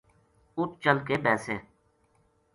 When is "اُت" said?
0.57-0.71